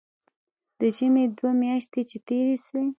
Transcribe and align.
د 0.79 0.81
ژمي 0.95 1.23
دوې 1.37 1.51
مياشتې 1.61 2.01
چې 2.09 2.17
تېرې 2.27 2.55
سوې. 2.65 2.85